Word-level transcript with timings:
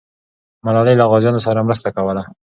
ملالۍ 0.65 0.95
له 0.97 1.05
غازیانو 1.11 1.45
سره 1.47 1.65
مرسته 1.67 1.89
کوله. 1.95 2.23